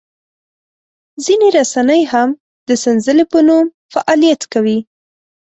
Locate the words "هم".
2.13-2.29